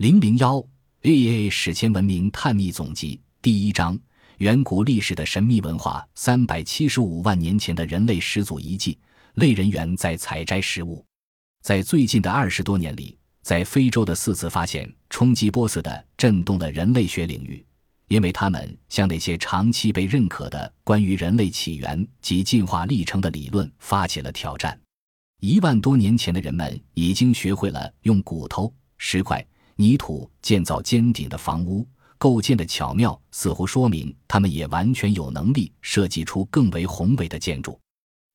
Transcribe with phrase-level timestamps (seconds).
[0.00, 0.56] 零零幺
[1.02, 4.00] A A 史前文明探秘总集第一章：
[4.38, 6.08] 远古历史的神秘文化。
[6.14, 8.98] 三百七十五万年前的人类始祖遗迹，
[9.34, 11.04] 类人猿在采摘食物。
[11.62, 17.62] 在最近的二十多年里，在非洲的四次发现冲击波似的震动了人类学领域，
[18.08, 24.80] 因为他们向那些长期被认可的关于人类起源及进化历程的理论发起了挑战。
[25.40, 29.46] 一万多年前的人们已经学会了用骨头、石块。
[29.80, 31.88] 泥土建造坚顶的房屋，
[32.18, 37.80] 构建的巧妙，似乎说明他们也完全有能力设计出更为宏伟的建筑。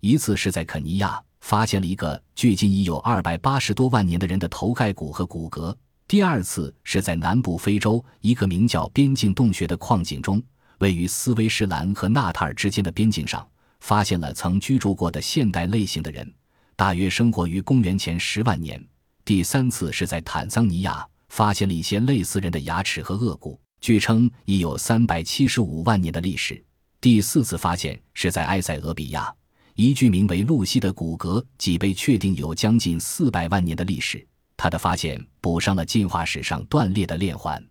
[0.00, 5.74] 一次是在肯尼亚发现了一个距今已有二百八十多万年的人的头盖骨和骨骼；
[6.06, 10.40] 第二次是在南部非洲一个名叫边境洞穴的矿井中，
[10.78, 13.44] 位于斯威士兰和纳塔尔之间的边境上，
[13.80, 16.32] 发现了曾居住过的现代类型的人，
[16.76, 18.80] 大约生活于公元前十万年；
[19.24, 21.04] 第三次是在坦桑尼亚。
[21.32, 26.62] 发现了一些类似人的牙齿和颚骨，据称已有三百七十五万年的历史。
[27.00, 29.34] 第四次发现是在埃塞俄比亚，
[29.74, 34.22] 一具名为露西的骨骼即被确定有将近四百万年的历史。
[34.58, 37.66] 他的发现补上了进化史上断裂的链环。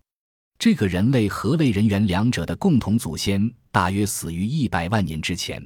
[0.58, 5.64] 这个人类和类人猿两者的共同祖先大约死于一百万年之前。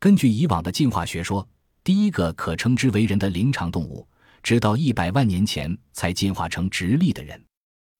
[0.00, 1.48] 根据以往的进化学说，
[1.84, 4.04] 第一个可称之为人的灵长动物。
[4.42, 7.42] 直到一百万年前才进化成直立的人。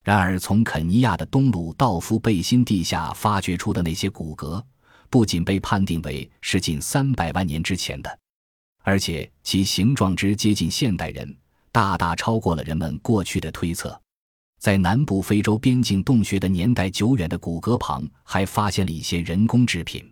[0.02, 4.62] 然而，从肯尼亚的东鲁道夫背心地下发掘出的那些骨骼，
[5.10, 8.18] 不仅被判定为是近三百万年之前的，
[8.82, 11.36] 而且其形状之接近现代人，
[11.70, 14.00] 大大超过了人们过去的推测。
[14.58, 20.10] 在南部非洲边境洞穴的年代久远的骨骼旁，还发现了一些人工制品，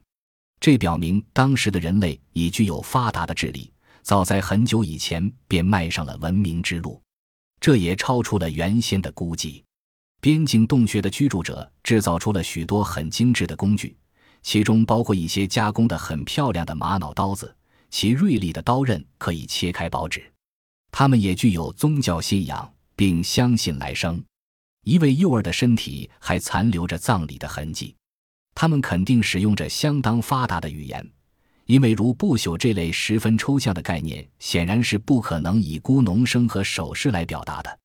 [0.60, 3.70] 这表明当时的人类已具有发达的智力。
[4.08, 6.98] 早在很久以前便迈上了文明之路，
[7.60, 9.62] 这也超出了原先的估计。
[10.18, 13.94] 边境洞穴的居住者制造出了许多很精致的工具，
[14.40, 17.54] 其中包括一些加工的很漂亮的玛瑙刀子，
[17.90, 20.32] 其锐利的刀刃可以切开薄纸。
[20.90, 24.24] 他们也具有宗教信仰，并相信来生。
[24.86, 27.94] 一位幼儿的身体还残留着葬礼的痕迹。
[28.54, 31.06] 他们肯定使用着相当发达的语言。
[31.68, 37.78] 因为如不朽这类十分抽象的概念，显然是不可能以咕哝声和手势来表达的。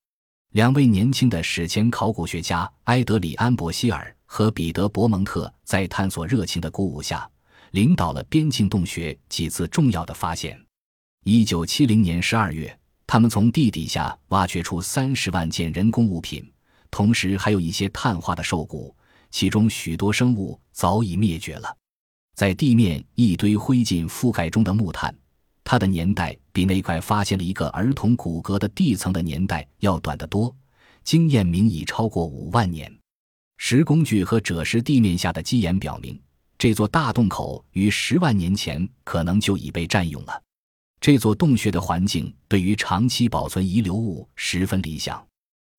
[0.54, 7.30] 两位年轻的史前考古学家埃德里安·伯希尔和彼得·伯蒙特在探索热情的鼓舞下，
[7.72, 10.58] 领导了边境洞穴几次重要的发现。
[11.26, 16.50] 一九七零年十二月，他们从地底下挖掘出三十万件人工物品，
[16.90, 18.96] 同时还有一些碳化的兽骨，
[19.30, 21.76] 其中许多生物早已灭绝了。
[22.34, 25.16] 在地面一堆灰烬覆盖中的木炭，
[25.64, 30.54] 它的年代比那块发现了一个儿童骨骼的地层的年代要短得多，
[31.04, 32.92] 经验明已超过五万年。
[33.58, 36.20] 石工具和赭石地面下的基岩表明，
[36.58, 40.42] 这座大洞口于十万年前可能就已被占用了。
[41.00, 45.24] 这座洞穴的环境对于长期保存遗留物十分理想，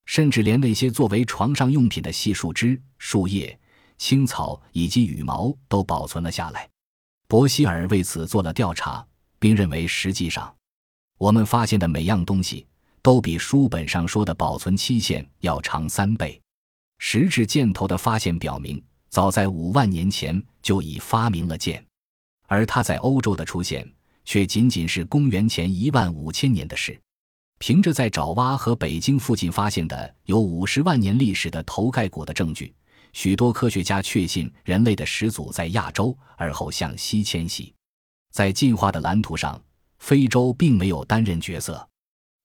[0.06, 3.58] 甚至连那些作为床上用品的细树枝、树叶。
[3.98, 6.68] 青草以及羽毛都保存了下来。
[7.26, 9.04] 伯希尔为此做了调查，
[9.38, 10.54] 并认为，实际上，
[11.18, 12.66] 我们发现的每样东西
[13.02, 16.40] 都比书本上说的保存期限要长三倍。
[16.98, 21.84] 石质箭头的发现表明，早在五万年前就已发明了箭，
[22.46, 23.90] 而它在欧洲的出现
[24.24, 26.98] 却仅仅是公元前一万五千年的事。
[27.58, 32.74] 凭着在爪哇和北京附近发现的有五十万年历史的头盖骨的证据。
[33.14, 37.72] 许多科学家确信人类的始祖在亚洲，而后向西迁徙。
[38.32, 39.58] 在进化的蓝图上，
[39.98, 41.88] 非洲并没有担任角色。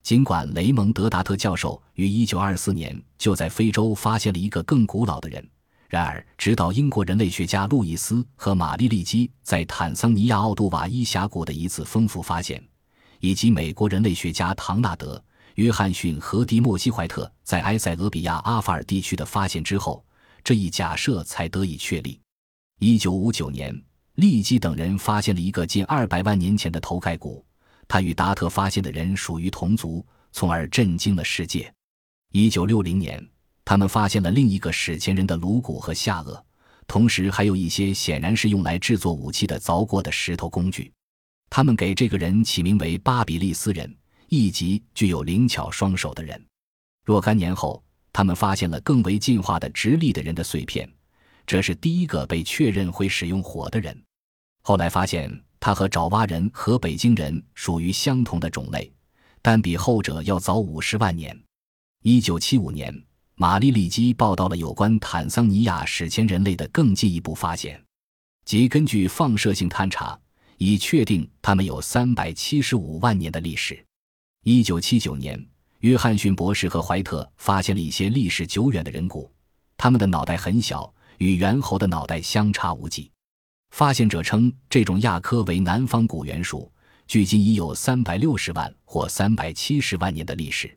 [0.04, 5.44] 尽管雷蒙德·达特教授于1924年就在非洲发现了一个更古老的人，
[5.88, 12.64] 然而直到英国人类学家路易斯和玛丽丽基在坦桑尼亚奥杜瓦伊峡谷的一次丰富发现，
[13.18, 15.16] 以及美国人类学家唐纳德·
[15.56, 20.04] 约翰逊和迪莫西怀特在埃塞俄比亚阿法尔地区的发现之后。
[20.42, 22.20] 这一假设才得以确立。
[22.78, 23.74] 一九五九年，
[24.14, 27.44] 利基等人发现了一个近二百万年前的头盖骨，
[27.86, 31.72] 他与达特发现的人属于同族，从而震惊了世界。
[32.32, 33.24] 一九六零年，
[33.64, 36.42] 他们发现了另一个史前人的颅骨和下颚，
[36.86, 40.92] 同时还有一些显然是用来制作武器的凿过的石头工具。
[41.50, 43.94] 他们给这个人起名为巴比利斯人，
[44.28, 46.42] 亦即具有灵巧双手的人。
[47.04, 47.82] 若干年后。
[48.12, 50.90] 他们发现了更为进化的直立的人的碎片，
[51.46, 53.96] 这是第一个被确认会使用火的人。
[54.62, 58.92] 后来发现他和爪哇人和北京人属于相同的种类，
[59.40, 61.38] 但比后者要早五十万年。
[62.02, 62.94] 一九七五年，
[63.34, 67.82] 玛丽立即报道了有关坦桑尼亚史前人类的更进一步发现，
[68.44, 70.18] 即根据放射性探查，
[70.58, 73.82] 已确定他们有三百七十五万年的历史。
[74.44, 75.42] 一九七九年，
[75.80, 79.30] 约翰逊博士和怀特发现了一些历史久远的人骨，
[79.78, 83.10] 他们的脑袋很小，与猿猴的脑袋相差无几。
[83.70, 86.70] 发现者称，这种亚科为南方古猿属，
[87.06, 90.76] 距今已有三百六十万或三百七十万年的历史。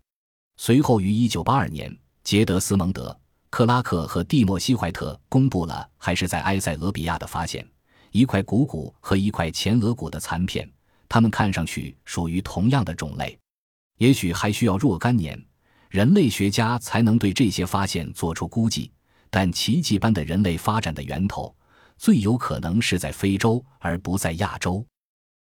[0.55, 3.19] 随后于一九八二年，杰德斯蒙德、
[3.49, 7.67] 克拉克和蒂莫西怀特公布了还是在埃塞俄比亚的发现：
[8.11, 10.71] 一块股骨和一块前额骨的残片，
[11.09, 13.37] 它们看上去属于同样的种类。
[13.97, 15.39] 也许还需要若干年，
[15.89, 18.91] 人类学家才能对这些发现做出估计。
[19.29, 21.55] 但奇迹般的人类发展的源头。
[21.97, 24.85] 最有可能是在非洲，而不在亚洲。